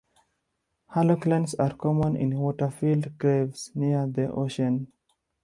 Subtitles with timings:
[0.95, 4.91] Haloclines are common in water-filled caves near the ocean.